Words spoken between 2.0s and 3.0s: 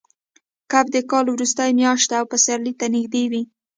ده او پسرلي ته